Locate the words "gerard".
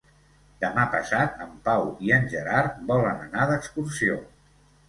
2.33-2.81